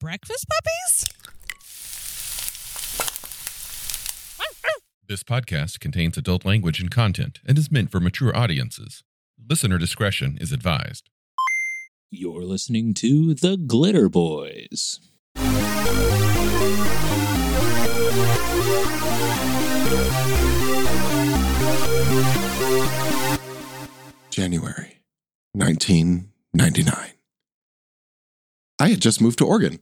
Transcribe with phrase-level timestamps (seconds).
[0.00, 1.04] breakfast puppies?
[5.08, 9.02] This podcast contains adult language and content and is meant for mature audiences.
[9.48, 11.08] Listener discretion is advised.
[12.10, 15.00] You're listening to The Glitter Boys.
[24.30, 25.00] January
[25.52, 27.10] 1999.
[28.80, 29.80] I had just moved to Oregon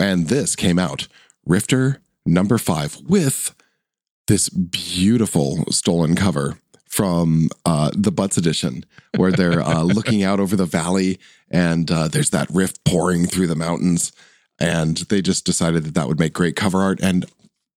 [0.00, 1.08] and this came out
[1.46, 3.54] Rifter number five with
[4.26, 8.84] this beautiful stolen cover from uh, the Butts edition,
[9.16, 11.18] where they're uh, looking out over the valley
[11.50, 14.12] and uh, there's that rift pouring through the mountains.
[14.60, 16.98] And they just decided that that would make great cover art.
[17.02, 17.26] And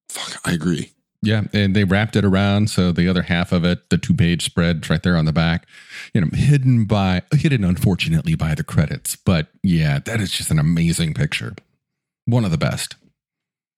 [0.09, 0.91] fuck, I agree.
[1.23, 4.43] Yeah, and they wrapped it around so the other half of it, the two page
[4.43, 5.67] spread right there on the back,
[6.15, 9.15] you know, hidden by hidden unfortunately by the credits.
[9.15, 11.53] But yeah, that is just an amazing picture.
[12.31, 12.95] One of the best.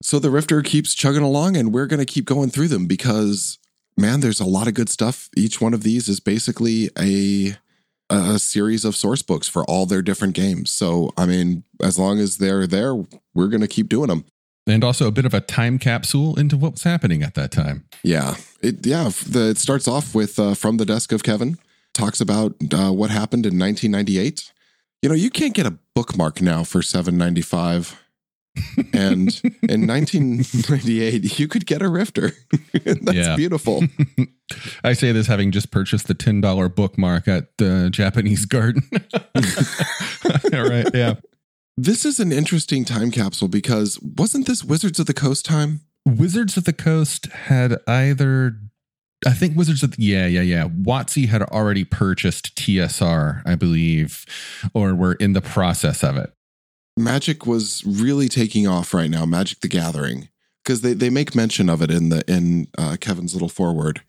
[0.03, 3.57] So the Rifter keeps chugging along, and we're going to keep going through them because,
[3.97, 5.27] man, there's a lot of good stuff.
[5.35, 7.55] Each one of these is basically a
[8.09, 10.71] a series of source books for all their different games.
[10.71, 12.93] So, I mean, as long as they're there,
[13.33, 14.25] we're going to keep doing them.
[14.67, 17.85] And also a bit of a time capsule into what was happening at that time.
[18.03, 19.09] Yeah, it yeah.
[19.27, 21.57] The, it starts off with uh, from the desk of Kevin
[21.93, 24.51] talks about uh, what happened in 1998.
[25.01, 27.95] You know, you can't get a bookmark now for 7.95
[28.93, 32.31] and in 1998 you could get a rifter
[32.83, 33.35] that's Yeah.
[33.35, 33.83] beautiful
[34.83, 38.83] I say this having just purchased the ten dollar bookmark at the Japanese garden.
[40.53, 41.15] All right, yeah.
[41.77, 46.57] this is an interesting time capsule because wasn't this wizards of the coast time Wizards
[46.57, 48.57] of the Coast had either,
[49.25, 50.67] I think Wizards of the, yeah, yeah, yeah.
[50.67, 54.25] Watsy had already purchased TSR, I believe,
[54.73, 56.33] or were in the process of it.
[56.97, 60.29] Magic was really taking off right now magic the gathering
[60.63, 64.01] because they, they make mention of it in the in uh, kevin's little forward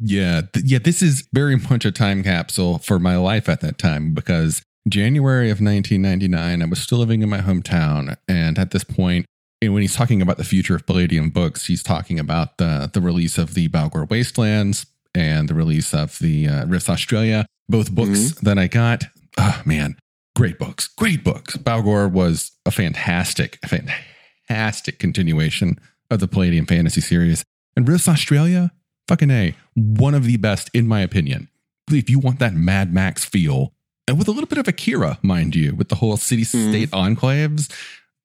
[0.00, 0.78] Yeah, th- yeah.
[0.78, 5.50] This is very much a time capsule for my life at that time because January
[5.50, 9.26] of 1999, I was still living in my hometown, and at this point,
[9.62, 13.00] and when he's talking about the future of Palladium books, he's talking about the the
[13.00, 18.32] release of the Baalgor Wastelands and the release of the uh, Rifts Australia, both books
[18.42, 19.04] that I got.
[19.38, 19.96] Oh man,
[20.34, 21.56] great books, great books.
[21.56, 25.78] Baalgor was a fantastic, fantastic continuation
[26.10, 27.44] of the Palladium fantasy series,
[27.76, 28.72] and Rifts Australia,
[29.08, 31.48] fucking a, one of the best in my opinion.
[31.90, 33.72] If you want that Mad Max feel,
[34.06, 36.70] and with a little bit of Akira, mind you, with the whole city hmm.
[36.70, 37.72] state enclaves,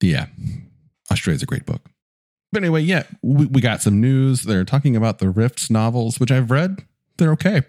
[0.02, 0.28] yeah,
[1.12, 1.81] Australia's a great book.
[2.52, 4.44] But anyway, yeah, we, we got some news.
[4.44, 6.84] They're talking about the Rifts novels, which I've read.
[7.18, 7.64] They're okay.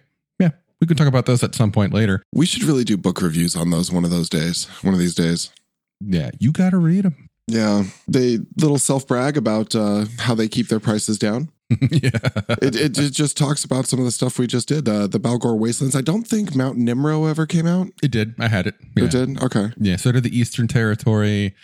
[0.80, 2.22] We can talk about those at some point later.
[2.32, 5.14] we should really do book reviews on those one of those days one of these
[5.14, 5.50] days
[6.00, 7.28] Yeah, you got to read them.
[7.46, 11.50] yeah they little self brag about uh, how they keep their prices down
[11.90, 12.10] yeah.
[12.60, 14.88] it, it, it just talks about some of the stuff we just did.
[14.88, 15.94] Uh, the Baalgor Wastelands.
[15.94, 17.88] I don't think Mount Nimro ever came out.
[18.02, 18.34] It did.
[18.40, 18.74] I had it.
[18.96, 19.04] Yeah.
[19.04, 19.42] It did.
[19.42, 19.68] Okay.
[19.78, 21.54] Yeah, so did the Eastern Territory.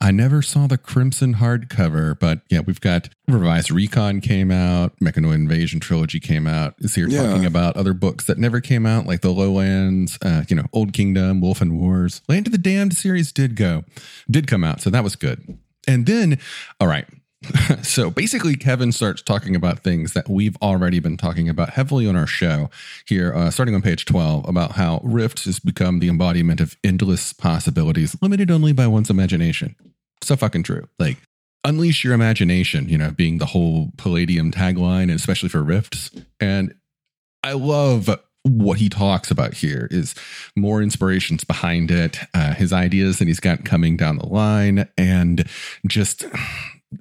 [0.00, 5.34] I never saw the Crimson hardcover, but yeah, we've got Revised Recon came out, Mechanoid
[5.36, 6.74] Invasion Trilogy came out.
[6.82, 7.22] So you're Yeah.
[7.22, 10.92] talking about other books that never came out, like the Lowlands, uh, you know, Old
[10.92, 12.20] Kingdom, Wolfen Wars.
[12.28, 13.84] Land of the Damned series did go,
[14.30, 15.58] did come out, so that was good.
[15.88, 16.38] And then,
[16.80, 17.06] all right.
[17.82, 22.16] so basically, Kevin starts talking about things that we've already been talking about heavily on
[22.16, 22.70] our show
[23.06, 27.32] here, uh, starting on page 12, about how Rift has become the embodiment of endless
[27.32, 29.76] possibilities, limited only by one's imagination.
[30.22, 30.88] So fucking true.
[30.98, 31.18] Like,
[31.64, 36.10] unleash your imagination, you know, being the whole Palladium tagline, and especially for Rifts.
[36.40, 36.74] And
[37.42, 38.08] I love
[38.42, 40.14] what he talks about here is
[40.54, 45.48] more inspirations behind it, uh, his ideas that he's got coming down the line, and
[45.86, 46.26] just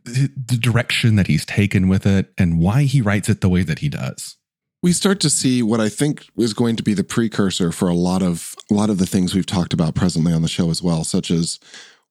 [0.06, 3.80] the direction that he's taken with it and why he writes it the way that
[3.80, 4.38] he does.
[4.82, 7.94] We start to see what I think is going to be the precursor for a
[7.94, 10.84] lot of a lot of the things we've talked about presently on the show as
[10.84, 11.60] well, such as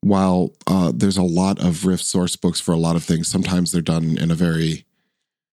[0.00, 3.70] while uh, there's a lot of Rift source books for a lot of things, sometimes
[3.72, 4.84] they're done in a very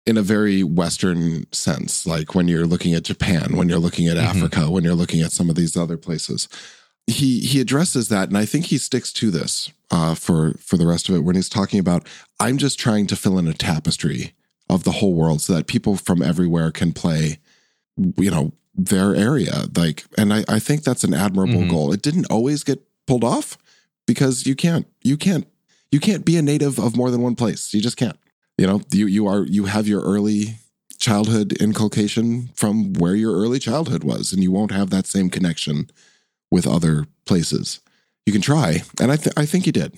[0.05, 4.17] in a very Western sense, like when you're looking at Japan, when you're looking at
[4.17, 4.23] Mhm.
[4.25, 6.49] Africa, when you're looking at some of these other places.
[7.07, 10.87] He he addresses that, and I think he sticks to this uh, for for the
[10.87, 12.07] rest of it when he's talking about
[12.39, 14.35] I'm just trying to fill in a tapestry
[14.71, 17.39] of the whole world so that people from everywhere can play,
[18.17, 19.65] you know, their area.
[19.77, 21.71] Like, and I, I think that's an admirable Mhm.
[21.71, 21.93] goal.
[21.93, 23.59] It didn't always get pulled off
[24.07, 25.47] because you can't, you can't,
[25.91, 27.75] you can't be a native of more than one place.
[27.75, 28.17] You just can't.
[28.57, 30.57] You know, you you are you have your early
[30.99, 35.91] childhood inculcation from where your early childhood was, and you won't have that same connection
[36.53, 37.81] with other places.
[38.27, 39.97] You can try, and I th- I think he did.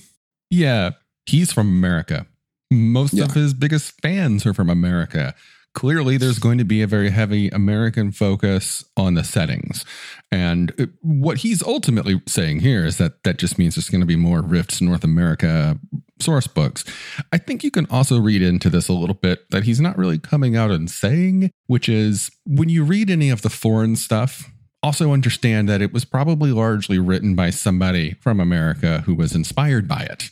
[0.49, 0.91] Yeah,
[1.27, 2.27] he's from America.
[2.71, 3.25] Most Yeah.
[3.25, 5.35] of his biggest fans are from America.
[5.75, 9.85] Clearly, there's going to be a very heavy American focus on the settings.
[10.31, 14.07] And uh, what he's ultimately saying here is that that just means there's going to
[14.07, 15.77] be more Rifts North America
[16.21, 16.85] source books.
[17.33, 20.19] I think you can also read into this a little bit that he's not really
[20.21, 24.49] coming out and saying, which is when you read any of the foreign stuff,
[24.85, 29.89] also understand that it was probably largely written by somebody from America who was inspired
[29.89, 30.31] by it.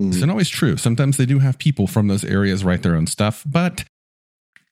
[0.00, 0.08] Mhm.
[0.12, 0.76] It's not always true.
[0.76, 3.84] Sometimes they do have people from those areas write their own stuff, but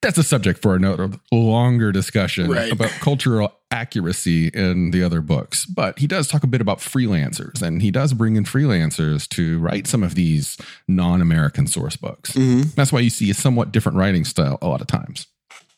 [0.00, 2.70] that's a subject for another longer discussion Right.
[2.70, 5.66] about cultural accuracy in the other books.
[5.66, 9.58] But he does talk a bit about freelancers, and he does bring in freelancers to
[9.58, 10.56] write some of these
[10.86, 12.30] non American source books.
[12.32, 12.74] Mhm.
[12.76, 15.26] That's why you see a somewhat different writing style a lot of times.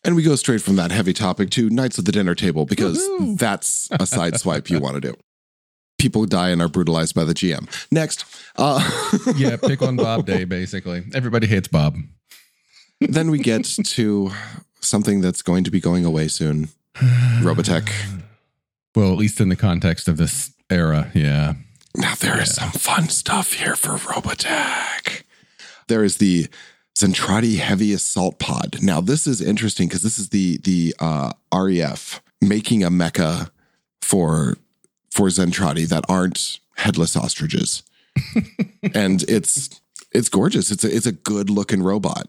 [0.02, 2.98] And we go straight from that heavy topic to Knights of the Dinner Table because
[2.98, 3.38] Woohoo.
[3.38, 5.14] that's a side swipe you want to do.
[5.98, 7.68] People die and are brutalized by the GM.
[7.90, 8.24] Next,
[8.56, 8.80] uh,
[9.36, 11.04] Yeah, pick on Bob Day, basically.
[11.14, 11.96] Everybody hates Bob.
[13.00, 14.30] then we get to
[14.80, 16.68] something that's going to be going away soon.
[17.40, 17.92] Robotech.
[18.96, 21.54] Well, at least in the context of this era, yeah.
[21.94, 25.22] Now there is some fun stuff here for Robotech.
[25.88, 26.48] There is the
[27.00, 28.82] Zentraedi Heavy Assault Pod.
[28.82, 33.50] Now this is interesting because this is the the uh, REF making a mecha
[34.02, 34.58] for
[35.10, 37.82] for Zentraedi that aren't headless ostriches,
[38.94, 39.80] and it's
[40.12, 40.70] it's gorgeous.
[40.70, 42.28] It's a it's a good looking robot.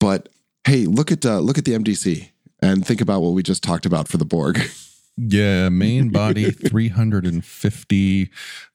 [0.00, 0.30] But
[0.64, 3.86] hey, look at uh, look at the MDC and think about what we just talked
[3.86, 4.60] about for the Borg.
[5.16, 8.30] Yeah, main body 350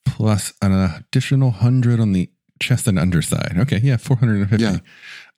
[0.05, 3.55] plus an additional 100 on the chest and underside.
[3.57, 4.63] Okay, yeah, 450.
[4.63, 4.79] Yeah.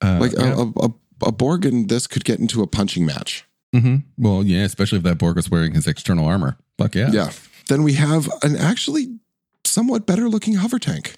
[0.01, 0.55] Uh, like yeah.
[0.55, 0.93] a, a,
[1.27, 3.45] a, Borg in this could get into a punching match.
[3.75, 4.03] Mhm.
[4.17, 6.57] Well, yeah, especially if that Borg was wearing his external armor.
[6.77, 7.11] Fuck yeah.
[7.11, 7.31] Yeah.
[7.67, 9.19] Then we have an actually
[9.63, 11.15] somewhat better looking hover tank.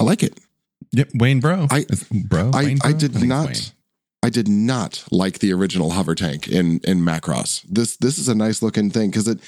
[0.00, 0.38] I like it.
[0.92, 1.68] Yep, Wayne Bro.
[1.70, 2.50] I- Is- bro.
[2.54, 3.72] I, Wayne I did it's not
[4.22, 7.62] I did not like the original hover tank in in Macross.
[7.68, 9.38] This this is a nice looking thing because it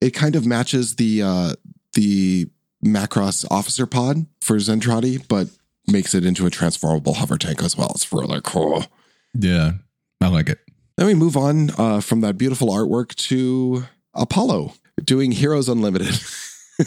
[0.00, 1.52] it kind of matches the uh
[1.94, 2.48] the
[2.84, 5.48] Macross officer pod for Zentraedi, but
[5.86, 7.92] makes it into a transformable hover tank as well.
[7.94, 8.86] It's really cool.
[9.34, 9.72] Yeah,
[10.20, 10.58] I like it.
[10.96, 13.84] Then we move on uh, from that beautiful artwork to
[14.14, 16.14] Apollo doing Heroes Unlimited.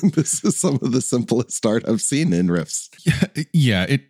[0.04, 2.90] this is some of the simplest art I've seen in Rifts.
[3.06, 4.02] Yeah, yeah, it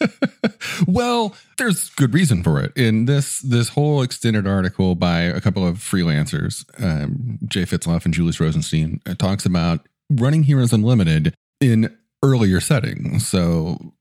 [0.86, 2.76] Well, there's good reason for it.
[2.76, 8.14] In this this whole extended article by a couple of freelancers, um, Jay Fitzloff and
[8.14, 13.26] Julius Rosenstein, it talks about running Heroes Unlimited in earlier settings.
[13.28, 13.92] So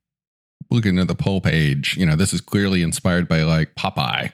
[0.71, 4.31] looking at the poll page, you know, this is clearly inspired by like Popeye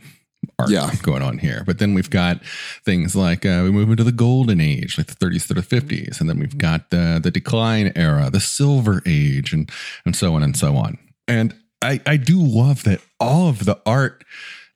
[0.60, 0.92] art Yeah.
[1.02, 1.64] going on here.
[1.66, 2.44] But then we've got
[2.86, 6.20] things like uh, we move into the golden age, like the 30s to the 50s,
[6.20, 9.70] and then we've got the the decline era, the silver age, and
[10.06, 10.98] and so on and so on.
[11.28, 14.24] And I I do love that all of the art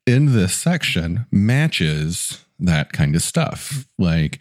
[0.06, 3.86] in this section matches that kind of stuff.
[4.00, 4.40] Like,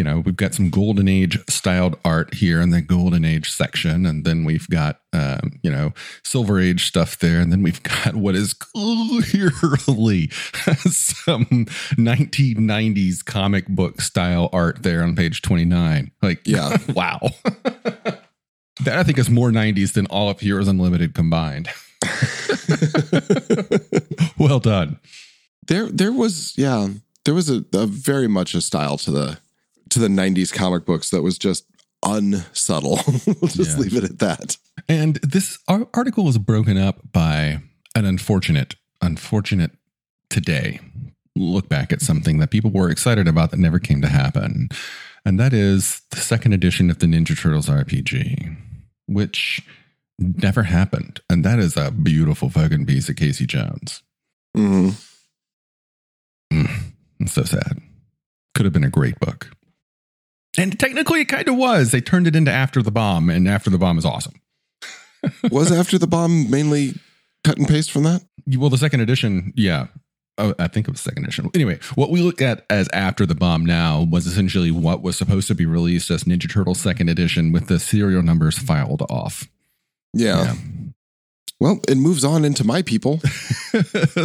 [0.00, 4.06] you know, we've got some golden age styled art here in the golden age section,
[4.06, 5.92] and then we've got um, you know
[6.24, 10.28] silver age stuff there, and then we've got what is clearly
[10.88, 16.10] some 1990s comic book style art there on page 29.
[16.22, 16.78] Like, Yeah.
[16.94, 17.20] wow.
[17.62, 18.22] that
[18.96, 21.68] I think is more 90s than all of Heroes Unlimited combined.
[24.38, 24.98] well done.
[25.66, 26.88] There, there was, yeah,
[27.26, 29.38] there was a, a very much a style to the
[29.90, 31.64] to the '90s comic books that was just
[32.04, 32.98] unsubtle.
[33.26, 33.76] we'll just Yeah.
[33.76, 34.56] leave it at that.
[34.88, 37.60] And this article was broken up by
[37.94, 39.72] an unfortunate, unfortunate
[40.30, 40.80] today
[41.36, 44.68] look back at something that people were excited about that never came to happen.
[45.24, 48.56] And that is the second edition of the Ninja Turtles RPG,
[49.06, 49.62] which
[50.18, 51.20] never happened.
[51.30, 54.02] And that is a beautiful fucking piece of Casey Jones.
[54.56, 54.94] Mhm.
[57.20, 57.80] It's so sad.
[58.54, 59.50] Could have been a great book.
[60.58, 61.90] And technically, it kind of was.
[61.90, 64.34] They turned it into After the Bomb, and After the Bomb is awesome.
[65.50, 66.94] Was after the bomb mainly
[67.44, 68.22] cut and paste from that?
[68.56, 69.88] Well, the second edition, yeah.
[70.38, 71.50] Oh, I think it was second edition.
[71.54, 75.48] Anyway, what we look at as After the Bomb now was essentially what was supposed
[75.48, 79.46] to be released as Ninja Turtle second edition with the serial numbers filed off.
[80.14, 80.54] Yeah.
[81.60, 83.20] Well, it moves on into my people.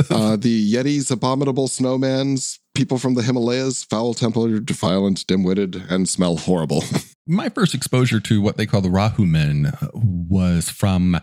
[0.09, 6.07] Uh, the Yetis, abominable snowmans, people from the Himalayas, foul tempered, violent, dim witted, and
[6.07, 6.83] smell horrible.
[7.27, 11.19] My first exposure to what they call the Rahu Men was from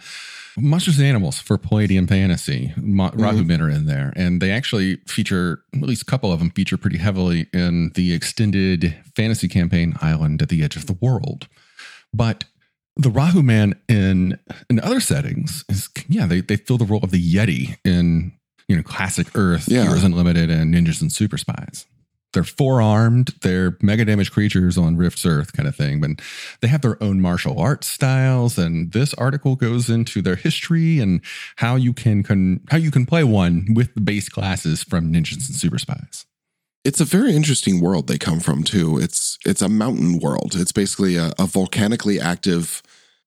[0.59, 2.73] Monsters and Animals for Palladium Fantasy.
[2.77, 3.23] Mo- mm-hmm.
[3.23, 6.51] Rahu Men are in there, and they actually feature at least a couple of them
[6.51, 11.47] feature pretty heavily in the extended fantasy campaign Island at the Edge of the World.
[12.13, 12.45] But
[12.97, 17.11] The Rahu Man in in other settings is yeah, they, they fill the role of
[17.11, 18.33] the Yeti in
[18.73, 19.83] you know classic Earth, Yeah.
[19.83, 21.85] Heroes Unlimited, and Ninjas and Super Spies.
[22.33, 26.11] They're four armed, they're mega damage creatures on Rifts Earth kind of thing, but
[26.63, 28.57] they have their own martial arts styles.
[28.57, 31.21] And this article goes into their history and
[31.57, 35.47] how you can, can how you can play one with the base classes from Ninjas
[35.47, 36.25] and Super Spies.
[36.85, 38.97] It's a very interesting world they come from too.
[38.99, 40.55] It's it's a mountain world.
[40.57, 42.83] It's basically a, a volcanically active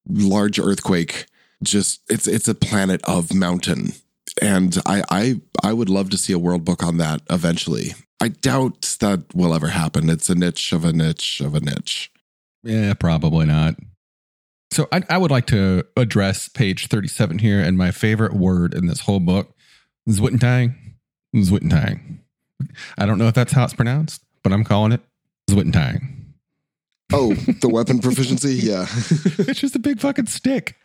[0.09, 1.27] large earthquake.
[1.63, 3.93] Just it's it's a planet of mountain.
[4.41, 7.93] And I I I would love to see a world book on that eventually.
[8.21, 10.09] I doubt that will ever happen.
[10.09, 12.11] It's a niche of a niche of a niche.
[12.63, 13.75] Yeah, probably not.
[14.71, 18.87] So I, I would like to address page 37 here, and my favorite word in
[18.87, 19.55] this whole book,
[20.05, 20.75] is Zwitentang.
[21.35, 22.19] Zwitentang.
[22.97, 25.01] I don't know if that's how it's pronounced, but I'm calling it
[25.49, 26.14] Zwitentang.
[27.13, 28.55] Oh, the weapon proficiency?
[28.55, 28.85] Yeah.
[28.89, 30.75] it's just a big fucking stick.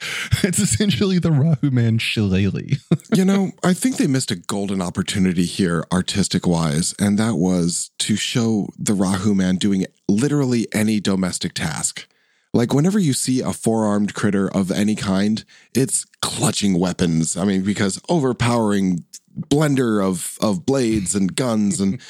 [0.42, 2.76] It's essentially the Rahu Man shillelagh.
[3.14, 7.90] you know, I think they missed a golden opportunity here, artistic wise, and that was
[8.00, 12.06] to show the Rahu man doing literally any domestic task.
[12.52, 17.36] Like, whenever you see a four armed critter of any kind, it's clutching weapons.
[17.36, 19.04] I mean, because overpowering
[19.38, 22.00] blender of, of blades and guns and.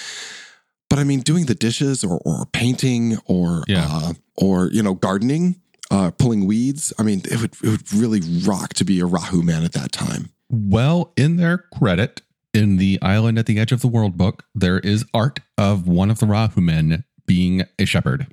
[0.90, 3.86] But I mean, doing the dishes or, or painting or Yeah.
[3.88, 6.92] uh, or you know gardening, uh, pulling weeds.
[6.98, 9.92] I mean, it would it would really rock to be a Rahu man at that
[9.92, 10.30] time.
[10.50, 14.80] Well, in their credit, in the Island at the Edge of the World book, there
[14.80, 18.26] is art of one of the Rahu men being a shepherd.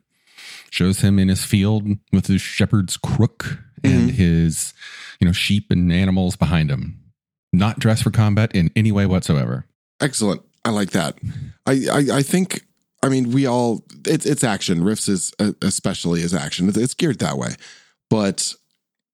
[0.71, 4.73] Shows him in his field with his shepherd's crook and his,
[5.19, 6.99] you know, sheep and animals behind him.
[7.53, 9.65] Not dressed for combat in any way whatsoever.
[10.01, 10.41] Excellent.
[10.65, 11.17] I like that.
[11.67, 12.65] I, I, I think,
[13.03, 14.83] I mean, we all, it's, it's action.
[14.83, 16.69] Rifts is uh, especially is action.
[16.69, 17.55] It's, it's geared that way.
[18.09, 18.55] But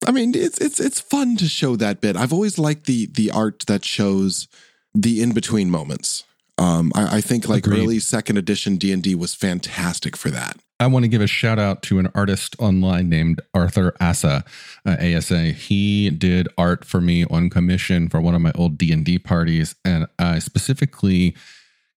[0.07, 2.15] I mean, it's, it's, it's fun to show that bit.
[2.15, 4.47] I've always liked the, the art that shows
[4.93, 6.23] the in between moments.
[6.57, 7.83] Um, I, I think like Agreed.
[7.83, 10.57] early second edition D and D was fantastic for that.
[10.79, 14.43] I want to give a shout out to an artist online named Arthur Asa,
[14.85, 15.51] uh, ASA.
[15.51, 19.17] He did art for me on commission for one of my old D and D
[19.17, 21.35] parties, and I specifically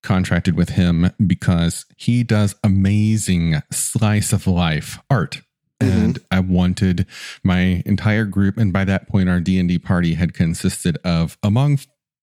[0.06, 5.42] contracted with him because he does amazing slice of life art.
[5.80, 5.98] Mm-hmm.
[5.98, 7.06] And I wanted
[7.42, 11.36] my entire group, and by that point, our D and D party had consisted of
[11.42, 11.80] among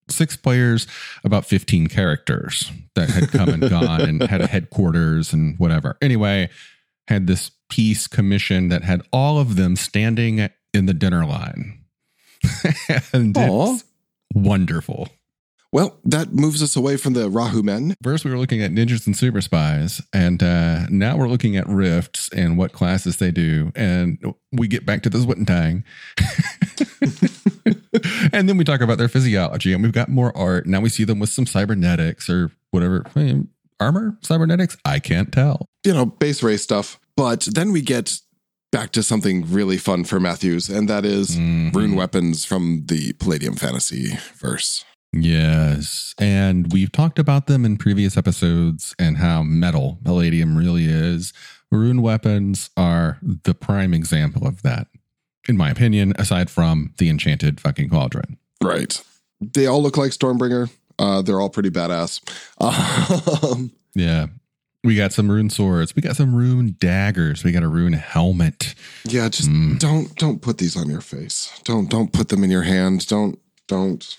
[0.10, 0.88] six players,
[1.24, 5.98] about 15 characters that had come and gone and had a headquarters and whatever.
[6.02, 6.50] Anyway,
[7.08, 11.80] had this piece commission that had all of them standing in the dinner line.
[13.14, 13.74] and Aw.
[13.74, 13.84] it's
[14.34, 15.10] wonderful.
[15.74, 17.96] Well, that moves us away from the Rahu men.
[18.04, 21.68] First, we were looking at ninjas and super spies, and uh, now we're looking at
[21.68, 23.72] rifts and what classes they do.
[23.76, 24.20] And
[24.52, 25.84] we get back to the Zwitentang.
[28.34, 30.68] and then we talk about their physiology, and we've got more art.
[30.68, 33.04] Now we see them with some cybernetics or whatever.
[33.16, 33.40] eh,
[33.80, 34.16] Armor?
[34.22, 34.78] Cybernetics?
[34.86, 35.66] I can't tell.
[35.84, 37.00] you know, base race stuff.
[37.18, 38.20] But then we get
[38.72, 41.74] back to something really fun for Matthews, and that is Mhm.
[41.76, 44.86] rune weapons from the Palladium Fantasy verse.
[45.14, 46.14] Yes.
[46.20, 51.34] And we've talked about them in previous episodes and how metal Palladium really is.
[51.72, 54.88] Rune weapons are the prime example of that,
[55.48, 58.38] in my opinion, aside from the enchanted fucking cauldron.
[58.62, 59.02] Right.
[59.42, 60.70] They all look like Stormbringer.
[61.00, 62.22] Uh, they're all pretty badass.
[63.44, 64.28] Um, Yeah.
[64.86, 65.96] We got some rune swords.
[65.96, 67.44] We got some rune daggers.
[67.46, 68.76] We got a rune helmet.
[69.06, 69.80] yeah, just Mm.
[69.80, 71.50] don't don't put these on your face.
[71.64, 73.08] Don't don't put them in your hand.
[73.08, 73.40] Don't
[73.70, 74.18] don't.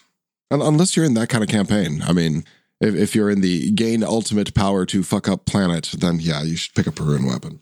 [0.51, 2.03] Un- Unless you're in that kind of campaign.
[2.03, 2.45] I mean,
[2.81, 6.57] if, if you're in the gain ultimate power to fuck up planet, then yeah, you
[6.57, 7.61] should pick up a rune weapon.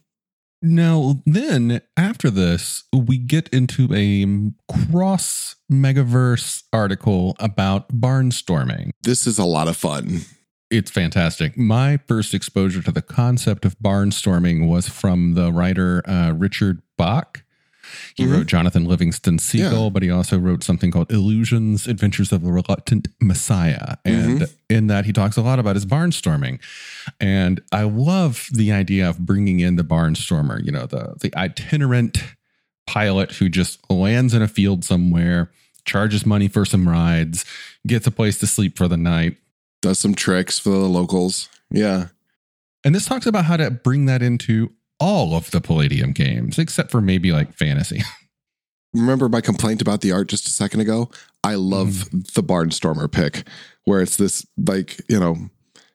[0.64, 4.24] Now, then after this, we get into a
[4.90, 8.90] cross megaverse article about barnstorming.
[9.02, 10.20] This is a lot of fun.
[10.70, 11.58] It's fantastic.
[11.58, 17.41] My first exposure to the concept of barnstorming was from the writer uh, Richard Bach.
[18.14, 18.32] He Mhm.
[18.32, 19.90] wrote Jonathan Livingston Seagull, Yeah.
[19.90, 23.96] but he also wrote something called Illusions, Adventures of a Reluctant Messiah.
[24.04, 24.50] And Mhm.
[24.70, 26.58] in that, he talks a lot about his barnstorming.
[27.20, 32.22] And I love the idea of bringing in the barnstormer, you know, the, the itinerant
[32.86, 35.50] pilot who just lands in a field somewhere,
[35.84, 37.44] charges money for some rides,
[37.86, 39.36] gets a place to sleep for the night,
[39.80, 41.48] Does some tricks for the locals.
[41.70, 42.08] Yeah.
[42.84, 44.72] And this talks about how to bring that into
[45.02, 48.02] all of the Palladium games, except for maybe like fantasy.
[48.94, 51.10] Remember my complaint about the art just a second ago?
[51.42, 53.42] I love the Barnstormer pick,
[53.84, 55.50] where it's this like, you know,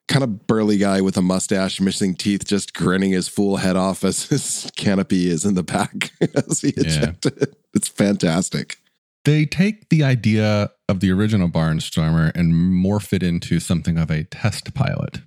[0.09, 4.03] kind of burly guy with a mustache, missing teeth, just grinning his fool head off
[4.03, 6.11] as his canopy is in the back
[6.49, 7.55] as he ejected.
[7.73, 8.77] It's fantastic.
[9.23, 14.25] They take the idea of the original Barnstormer and morph it into something of a
[14.25, 15.19] test pilot.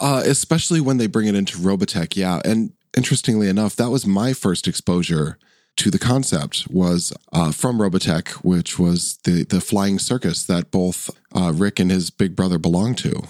[0.00, 2.40] Uh, especially when they bring it into Robotech, yeah.
[2.46, 5.38] And interestingly enough, that was my first exposure
[5.76, 11.10] to the concept was uh, from Robotech, which was the the flying circus that both
[11.34, 13.22] uh, Rick and his big brother belonged to.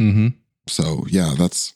[0.00, 0.28] Mm-hmm.
[0.66, 1.74] So yeah, that's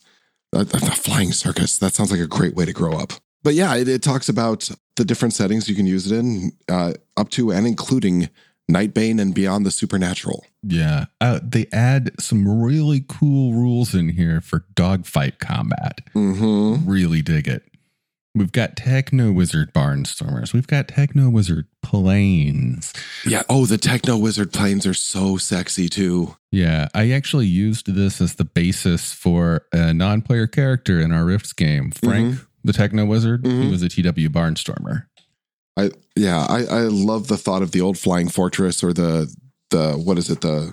[0.53, 1.79] a, flying circus.
[1.79, 3.13] That sounds like a great way to grow up.
[3.43, 6.95] But yeah, it, it talks about the different settings you can use it in, uh,
[7.17, 8.29] up to and including
[8.71, 10.45] Nightbane and beyond the supernatural.
[10.63, 16.01] Yeah, uh, they add some really cool rules in here for dogfight combat.
[16.15, 16.89] Mm-hmm.
[16.89, 17.63] Really dig it.
[18.37, 20.53] We've got Techno Wizard Barnstormers.
[20.53, 22.93] We've got Techno Wizard Planes.
[23.25, 23.45] Yeah.
[23.49, 26.37] Oh, the Techno Wizard planes are so sexy too.
[26.53, 26.89] Yeah.
[26.95, 31.55] I actually used this as the basis for a non player character in our Rifts
[31.55, 31.91] game.
[31.91, 32.45] Frank, mm-hmm.
[32.63, 33.63] the Techno Wizard, mm-hmm.
[33.63, 35.07] he was a TW Barnstormer.
[35.77, 39.35] I yeah, I, I love the thought of the old flying fortress or the
[39.71, 40.73] the what is it, the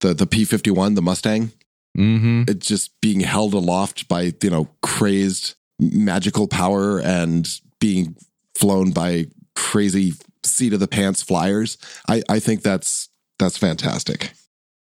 [0.00, 1.52] the the P fifty one, the Mustang.
[1.96, 2.44] Mm-hmm.
[2.48, 7.48] It's just being held aloft by, you know, crazed magical power and
[7.80, 8.16] being
[8.54, 10.12] flown by crazy
[10.44, 11.78] seat of the pants flyers.
[12.08, 14.32] I, I think that's that's fantastic.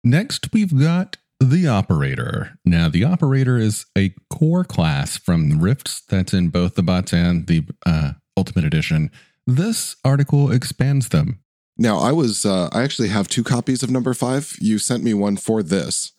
[0.03, 2.57] Next, we've got the operator.
[2.65, 7.47] Now, the operator is a core class from Rifts that's in both the bots and
[7.47, 9.11] the uh, Ultimate Edition.
[9.47, 11.39] This article expands them.
[11.77, 14.55] Now, I was uh, I actually have two copies of number five.
[14.59, 16.11] You sent me one for this,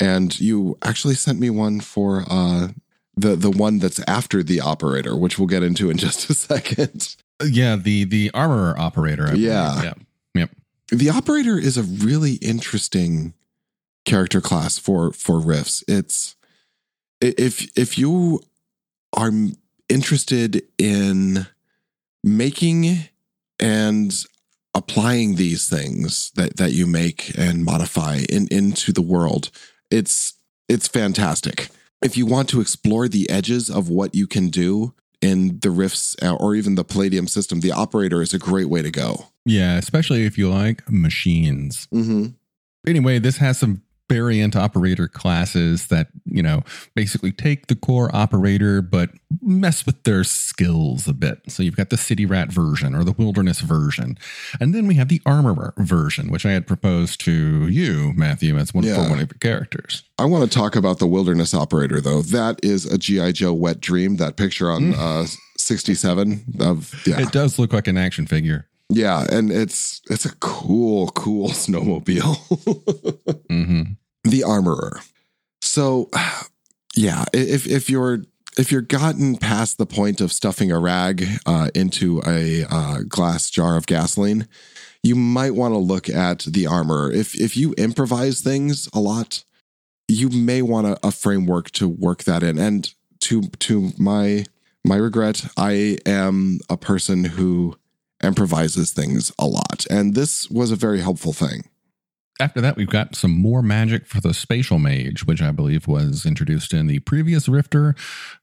[0.00, 2.68] and you actually sent me one for uh,
[3.16, 7.16] the the one that's after the operator, which we'll get into in just a second.
[7.44, 9.28] Yeah, the the armor operator.
[9.28, 9.92] I yeah, yeah,
[10.34, 10.50] yep.
[10.90, 13.34] The operator is a really interesting
[14.04, 15.84] character class for for Rifts.
[15.86, 16.36] It's
[17.20, 18.40] if if you
[19.12, 19.30] are
[19.88, 21.46] interested in
[22.24, 23.08] making
[23.60, 24.12] and
[24.74, 29.50] applying these things that that you make and modify in into the world,
[29.90, 30.34] it's
[30.68, 31.68] it's fantastic
[32.04, 36.14] if you want to explore the edges of what you can do in the Rifts
[36.22, 39.28] uh, or even the Palladium system, the operator is a great way to go.
[39.46, 41.88] Yeah, especially if you like machines.
[41.92, 42.26] Mm-hmm.
[42.86, 46.62] Anyway, this has some variant operator classes that, you know,
[46.94, 51.40] basically take the core operator but mess with their skills a bit.
[51.48, 54.18] So you've got the city rat version or the wilderness version.
[54.60, 58.74] And then we have the armorer version, which I had proposed to you, Matthew, as
[58.74, 58.94] one, yeah.
[58.94, 60.02] for one of your characters.
[60.18, 62.22] I want to talk about the wilderness operator though.
[62.22, 64.98] That is a GI Joe wet dream, that picture on mm.
[64.98, 67.20] uh 67 of yeah.
[67.20, 68.66] It does look like an action figure.
[68.90, 72.36] Yeah, and it's it's a cool, cool snowmobile.
[73.48, 73.82] mm-hmm.
[74.24, 75.00] The armorer.
[75.62, 76.10] So,
[76.94, 78.24] yeah, if if you're
[78.56, 83.50] if you're gotten past the point of stuffing a rag uh, into a uh, glass
[83.50, 84.46] jar of gasoline,
[85.02, 87.10] you might want to look at the armorer.
[87.12, 89.44] If if you improvise things a lot,
[90.08, 92.58] you may want a, a framework to work that in.
[92.58, 94.44] And to to my
[94.84, 97.76] my regret, I am a person who
[98.24, 99.86] improvises things a lot.
[99.90, 101.68] And this was a very helpful thing.
[102.40, 106.26] After that, we've got some more magic for the spatial mage, which I believe was
[106.26, 107.94] introduced in the previous Rifter.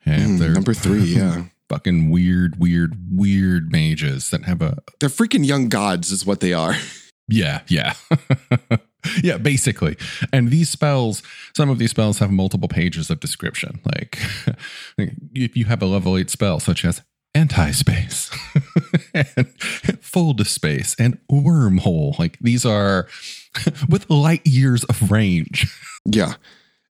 [0.06, 1.46] And mm, number three, yeah.
[1.67, 4.78] Fucking weird, weird, weird mages that have a.
[5.00, 6.76] They're freaking young gods, is what they are.
[7.32, 7.94] Yeah, yeah.
[9.24, 9.96] yeah, basically.
[10.34, 11.24] And these spells,
[11.56, 13.80] some of these spells have multiple pages of description.
[13.86, 14.20] Like
[14.98, 17.02] if you have a level 8 spell, such as
[17.34, 18.30] anti space
[19.13, 19.48] and
[20.02, 22.17] fold space and wormhole.
[22.20, 23.08] Like these are
[23.89, 25.67] with light years of range.
[26.04, 26.34] Yeah.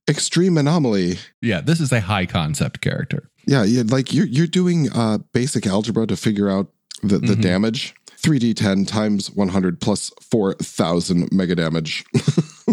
[0.10, 1.18] Extreme anomaly.
[1.42, 3.30] Yeah, this is a high concept character.
[3.46, 6.68] Yeah, yeah, like you're you're doing uh basic algebra to figure out
[7.04, 7.42] the, the mm-hmm.
[7.42, 7.94] damage.
[8.22, 12.06] 3d10 times 100 plus 4000 mega damage.
[12.16, 12.20] I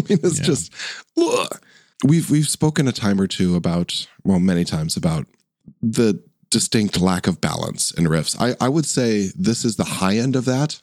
[0.07, 0.45] mean, it's yeah.
[0.45, 0.73] just
[1.17, 1.59] ugh.
[2.05, 5.27] we've we've spoken a time or two about well, many times about
[5.81, 8.39] the distinct lack of balance in Rifts.
[8.39, 10.81] I, I would say this is the high end of that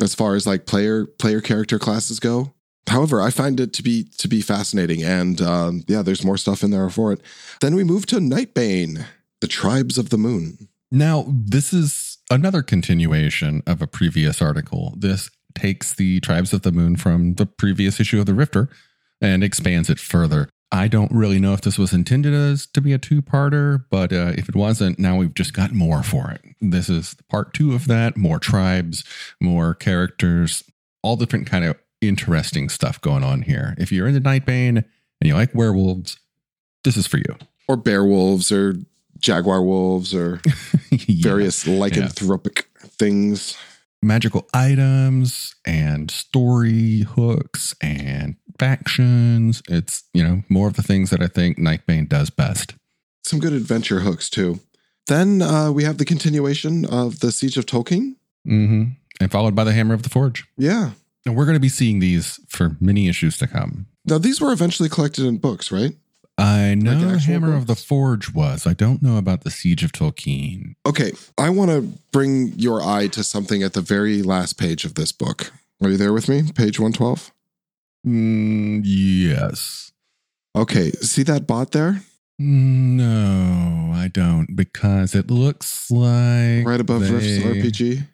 [0.00, 2.52] as far as like player player character classes go.
[2.88, 6.62] However, I find it to be to be fascinating, and um, yeah, there's more stuff
[6.62, 7.20] in there for it.
[7.60, 9.04] Then we move to Nightbane,
[9.40, 10.68] the tribes of the moon.
[10.90, 14.94] Now, this is another continuation of a previous article.
[14.96, 18.70] This takes the tribes of the moon from the previous issue of the Rifter
[19.20, 20.48] and expands it further.
[20.70, 24.32] I don't really know if this was intended as to be a two-parter, but uh,
[24.36, 26.42] if it wasn't, now we've just got more for it.
[26.60, 28.16] This is part two of that.
[28.18, 29.02] More tribes,
[29.40, 30.62] more characters,
[31.02, 33.74] all different kind of interesting stuff going on here.
[33.78, 34.84] If you're into Nightbane,
[35.20, 36.18] and you like werewolves,
[36.84, 37.36] this is for you.
[37.66, 38.74] Or bear wolves or
[39.18, 40.40] jaguar wolves or
[40.90, 41.30] Yeah.
[41.30, 42.64] various lycanthropic
[42.98, 43.56] things.
[44.02, 49.62] magical items and story hooks and factions.
[49.68, 52.74] It's, you know, more of the things that I think Nightbane does best.
[53.24, 54.60] Some good adventure hooks too.
[55.06, 58.16] Then uh, we have the continuation of the Siege of Tolkeen.
[58.44, 58.84] hmm
[59.20, 60.46] And followed by the Hammer of the Forge.
[60.56, 60.90] Yeah.
[61.24, 63.86] And we're going to be seeing these for many issues to come.
[64.04, 65.94] Now these were eventually collected in books, right?
[66.38, 67.74] I know actual Hammer of the?
[67.74, 68.64] Forge was.
[68.66, 70.76] I don't know about the Siege of Tolkeen.
[70.86, 71.80] Okay, I want to
[72.12, 75.52] bring your eye to something at the very last page of this book.
[75.82, 76.42] Are you there with me?
[76.54, 77.32] Page 112?
[78.06, 79.92] Mm, yes.
[80.56, 82.02] Okay, see that bot there?
[82.38, 88.06] No, I don't because it looks like Right above Rifts RPG?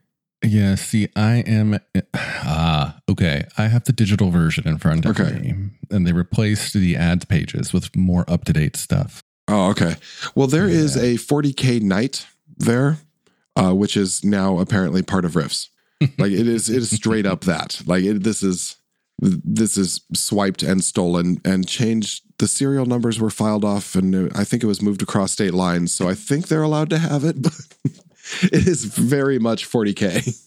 [0.44, 1.78] Yeah, see, I am
[2.14, 3.44] ah okay.
[3.56, 5.38] I have the digital version in front of Okay.
[5.38, 5.54] me,
[5.90, 9.22] and they replaced the ads pages with more up to date stuff.
[9.48, 9.96] Oh, okay.
[10.34, 11.02] Well, there is Yeah.
[11.02, 12.26] a 40k knight
[12.58, 12.98] there,
[13.56, 15.68] uh, which is now apparently part of Rifts.
[16.18, 17.80] like it is, it is straight up that.
[17.86, 18.76] Like it, this is
[19.18, 22.22] this is swiped and stolen and changed.
[22.38, 25.94] The serial numbers were filed off, and I think it was moved across state lines.
[25.94, 27.52] So I think they're allowed to have it, but
[28.42, 30.40] it is very much 40k.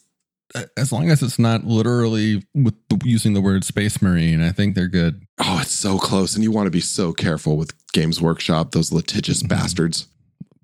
[0.77, 4.75] As long as it's not literally with the, using the word Space Marine, I think
[4.75, 5.23] they're good.
[5.39, 8.91] Oh, it's so close, and you want to be so careful with Games Workshop, those
[8.91, 9.49] litigious Mhm.
[9.49, 10.07] bastards.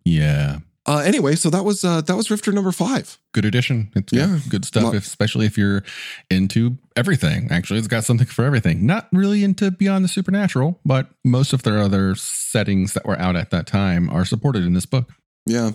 [0.05, 3.17] Yeah, Uh, anyway, so that was uh, that was Rifter number five.
[3.33, 3.89] good addition.
[3.95, 4.39] It's got Yeah.
[4.49, 5.81] good stuff, Lot- especially if you're
[6.29, 7.47] into everything.
[7.51, 8.85] Actually, it's got something for everything.
[8.85, 13.35] Not really into Beyond the Supernatural, but most of their other settings that were out
[13.37, 15.09] at that time are supported in this book.
[15.45, 15.71] Yeah.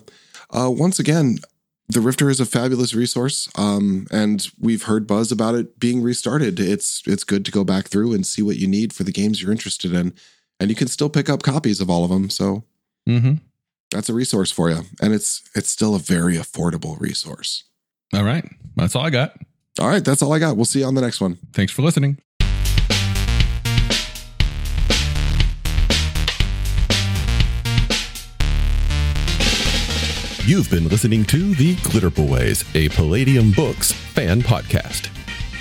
[0.50, 1.38] Uh, once again,
[1.88, 6.60] the Rifter is a fabulous resource, um, and we've heard buzz about it being restarted.
[6.60, 9.40] It's it's good to go back through and see what you need for the games
[9.40, 10.12] you're interested in,
[10.60, 12.28] and you can still pick up copies of all of them.
[12.28, 12.64] So
[13.08, 13.36] Mm-hmm.
[13.90, 17.64] That's a resource for you, and it's it's still a very affordable resource.
[18.14, 18.44] All right,
[18.76, 19.34] that's all I got.
[19.80, 20.56] All right, that's all I got.
[20.56, 21.38] We'll see you on the next one.
[21.52, 22.18] Thanks for listening.
[30.44, 35.10] You've been listening to The Glitter Boys, a Palladium Books fan podcast.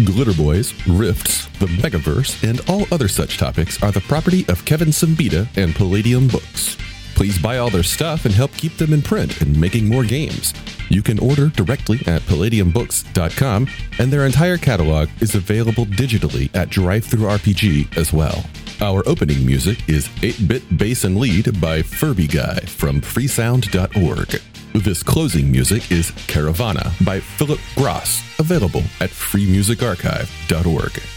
[0.05, 4.89] Glitter Boys, Rifts, the Megaverse, and all other such topics are the property of Kevin
[4.89, 6.77] Siembieda and Palladium Books.
[7.17, 10.53] Please buy all their stuff and help keep them in print and making more games.
[10.87, 17.97] You can order directly at palladiumbooks.com, and their entire catalog is available digitally at DriveThruRPG
[17.97, 18.45] as well.
[18.81, 24.39] Our opening music is 8 Bit Bass and Lead by Furby Guy from freesound.org.
[24.75, 31.16] This closing music is Caravana by Phillip Gross, available at freemusicarchive.org.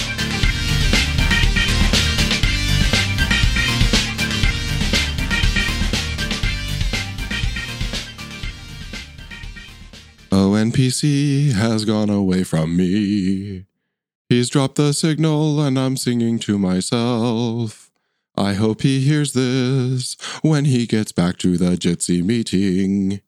[10.81, 13.65] ONPC has gone away from me.
[14.29, 17.91] He's dropped the signal and I'm singing to myself.
[18.35, 23.21] I hope he hears this when he gets back to the Jitsi meeting.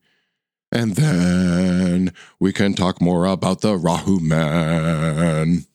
[0.72, 5.66] And then we can talk more about the Rahu Man.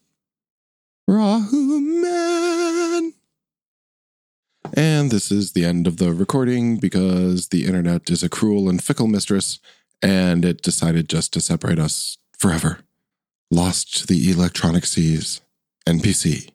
[1.07, 3.12] Rahu Man.
[4.75, 8.83] And this is the end of the recording because the internet is a cruel and
[8.83, 9.61] fickle mistress
[10.03, 12.81] and it decided just to separate us forever.
[13.51, 15.41] Lost to the electronic seas.
[15.87, 16.51] NPC.